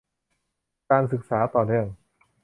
[0.89, 1.87] การศึกษาต่อเนื่อง